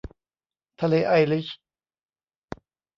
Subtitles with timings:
[0.81, 1.47] ทะเลไอริช